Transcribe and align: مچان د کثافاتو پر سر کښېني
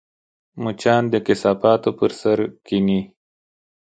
مچان 0.63 1.03
د 1.13 1.15
کثافاتو 1.27 1.89
پر 1.99 2.11
سر 2.21 2.39
کښېني 2.65 3.01